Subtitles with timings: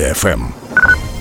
[0.00, 0.69] Армія ФМ.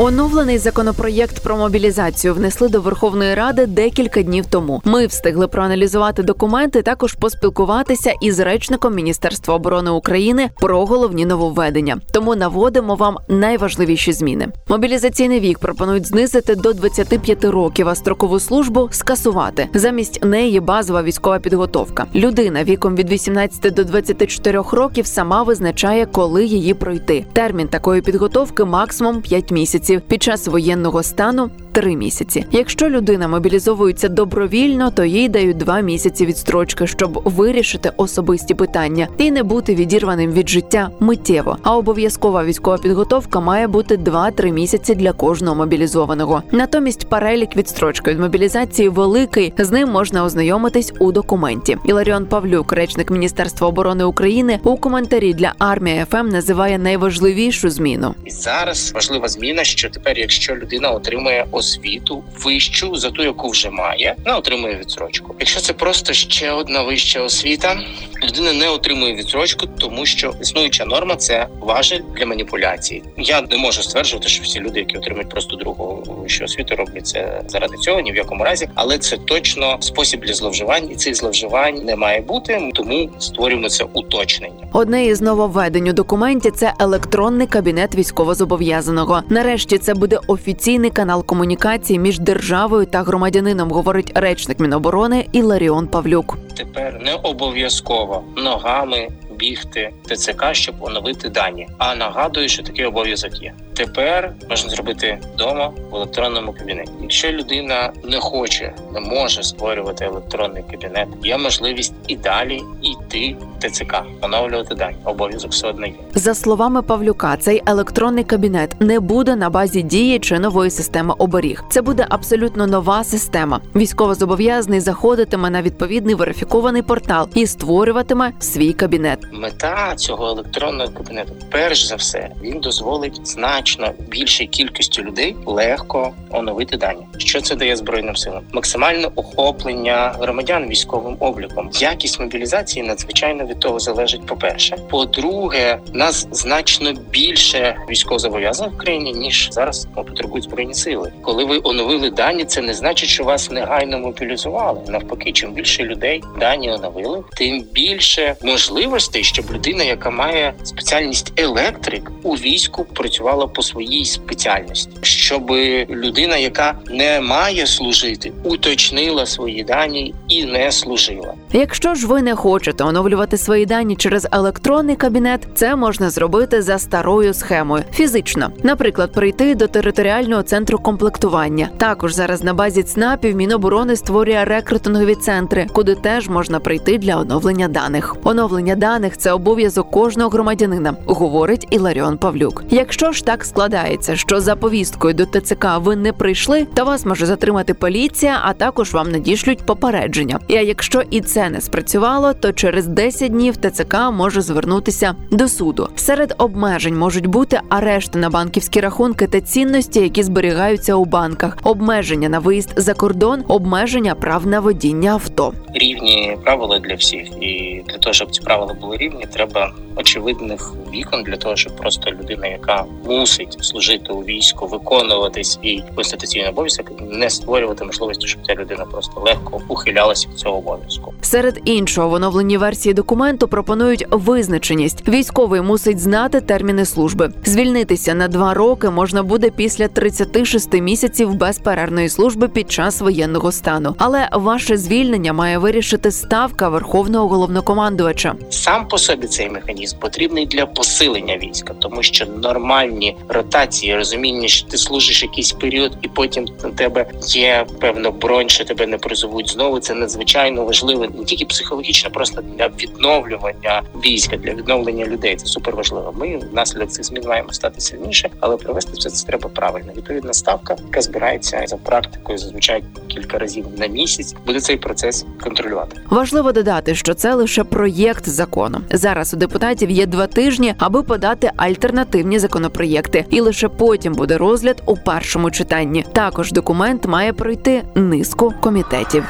[0.02, 4.82] Оновлений законопроєкт про мобілізацію внесли до Верховної Ради декілька днів тому.
[4.86, 11.98] Ми встигли проаналізувати документи, також поспілкуватися із речником Міністерства оборони України про головні нововведення.
[12.12, 14.48] Тому наводимо вам найважливіші зміни.
[14.68, 19.68] Мобілізаційний вік пропонують знизити до 25 років, а строкову службу скасувати.
[19.74, 22.06] Замість неї базова військова підготовка.
[22.16, 27.26] Людина віком від 18 до 24 років сама визначає, коли її пройти.
[27.34, 32.46] Термін такої підготовки максимум 5 місяців місяців, під час воєнного стану три місяці.
[32.52, 39.32] Якщо людина мобілізовується добровільно, то їй дають два місяці відстрочки, щоб вирішити особисті питання і
[39.32, 41.58] не бути відірваним від життя миттєво.
[41.64, 46.44] А обов'язкова військова підготовка має бути 2-3 місяці для кожного мобілізованого.
[46.52, 49.54] Натомість перелік відстрочки від мобілізації великий.
[49.58, 51.78] З ним можна ознайомитись у документі.
[51.86, 58.16] Іларіон Павлюк, речник Міністерства оборони України, у коментарі для армії ФМ називає найважливішу зміну.
[58.26, 63.70] І зараз важлива зміна, що тепер, якщо людина отримує освіту вищу за ту, яку вже
[63.70, 65.36] має, вона отримує відсрочку.
[65.40, 67.80] Якщо це просто ще одна вища освіта,
[68.24, 73.04] людина не отримує відсрочку, тому що існуюча норма це важель для маніпуляції.
[73.18, 77.42] Я не можу стверджувати, що всі люди, які отримують просто другу вищу освіту, роблять це
[77.48, 81.76] заради цього, ні в якому разі, але це точно спосіб для зловживань, і цих зловживань
[81.76, 82.72] не має бути.
[82.74, 84.68] Тому створюємо це уточнення.
[84.74, 89.24] Одне із нововведень у документі це електронний кабінет військовозобов'язаного.
[89.30, 91.59] Нарешті це буде офіційний канал комунікації
[91.90, 96.38] між державою та громадянином, говорить речник Міноборони Іларіон Павлюк.
[96.58, 99.08] Тепер не обов'язково ногами
[99.40, 101.68] бігти ТЦК, щоб оновити дані.
[101.78, 103.54] А нагадую, що такий обов'язок є.
[103.80, 106.92] Тепер можна зробити вдома в електронному кабінеті.
[107.02, 113.70] Якщо людина не хоче, не може створювати електронний кабінет, є можливість і далі йти в
[113.70, 114.96] ТЦК, оновлювати дані.
[115.04, 115.94] Обов'язок все одно є.
[116.16, 121.64] За словами Павлюка, цей електронний кабінет не буде на базі дії чи нової системи оберіг.
[121.70, 123.62] Це буде абсолютно нова система.
[123.76, 129.20] Військовозобов'язаний заходитиме на відповідний верифікований портал і створюватиме свій кабінет.
[129.32, 133.69] Мета цього електронного кабінету, перш за все, він дозволить значно
[134.00, 137.08] більшій кількості людей легко оновити дані.
[137.18, 138.44] Що це дає збройним силам?
[138.54, 141.70] Максимальне охоплення громадян військовим обліком.
[141.74, 144.26] Якість мобілізації надзвичайно від того залежить.
[144.26, 151.14] По перше, по-друге, нас значно більше військовозобов'язаних в країні ніж зараз потребують збройні сили.
[151.22, 154.82] Коли ви оновили дані, це не значить, що вас негайно мобілізували.
[154.88, 162.12] Навпаки, чим більше людей дані оновили, тим більше можливостей, щоб людина, яка має спеціальність електрик,
[162.24, 165.52] у війську працювала по своїй спеціальності, щоб
[165.90, 171.34] людина, яка не має служити, уточнила свої дані і не служила.
[171.54, 176.80] Якщо ж ви не хочете оновлювати свої дані через електронний кабінет, це можна зробити за
[176.80, 181.70] старою схемою фізично, наприклад, прийти до територіального центру комплектування.
[181.78, 187.68] Також зараз на базі ЦНАПів Міноборони створює рекрутингові центри, куди теж можна прийти для оновлення
[187.68, 188.16] даних.
[188.24, 192.64] Оновлення даних це обов'язок кожного громадянина, говорить Іларіон Павлюк.
[192.70, 197.26] Якщо ж так складається, що за повісткою до ТЦК ви не прийшли, то вас може
[197.26, 200.40] затримати поліція, а також вам надішлють попередження.
[200.48, 205.90] І якщо і це не спрацювало, то через 10 днів ТЦК може звернутися до суду.
[205.96, 212.30] Серед обмежень можуть бути арешти на банківські рахунки та цінності, які зберігаються у банках, обмеження
[212.30, 215.54] на виїзд за кордон, обмеження прав на водіння авто.
[215.74, 221.24] Рівні правила для всіх, і для того, щоб ці правила були рівні, треба очевидних вікон
[221.24, 227.30] для того, щоб просто людина, яка мусить служити у війську, виконувати свій конституційний обов'язок, не
[227.30, 231.14] створювати можливості, щоб ця людина просто легко ухилялася від цього обов'язку.
[231.22, 235.08] Серед іншого в оновленій версії документу пропонують визначеність.
[235.08, 237.32] Військовий мусить знати терміни служби.
[237.46, 243.96] Звільнитися на два роки можна буде після 36 місяців безперервної служби під час воєнного стану.
[243.98, 248.36] Але ваше звільнення має вирішити ставка верховного головнокомандувача.
[248.50, 254.68] Сам по собі цей механізм потрібний для посилення війська, тому що нормальні ротації, розуміння, що
[254.68, 259.50] ти служиш якийсь період, і потім на тебе є певна бронь, що тебе не призовуть
[259.50, 259.80] знову.
[259.80, 265.36] Це надзвичайно важливо не тільки психологічно, просто для відновлювання війська, для відновлення людей.
[265.36, 266.14] Це супер важливо.
[266.18, 269.92] Ми внаслідок цих змін маємо стати сильніше, але провести все це треба правильно.
[269.98, 276.02] Відповідна ставка, яка збирається за практикою, зазвичай кілька разів на місяць, буде цей процес контролювати.
[276.10, 278.82] Важливо додати, що це лише проєкт закону.
[278.92, 280.28] Зараз у депутатів є два
[280.70, 286.06] тижні, аби подати альтернативні законопроєкти, і лише потім буде розгляд у першому читанні.
[286.14, 289.24] Також документ має пройти низку комітетів.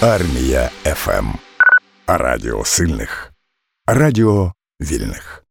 [0.00, 1.26] Армія ФМ.
[2.06, 3.32] Радіо сильних.
[3.86, 5.43] Радіо вільних.